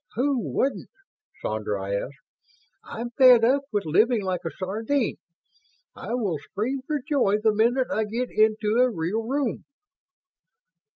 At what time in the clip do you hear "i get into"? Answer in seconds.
7.91-8.79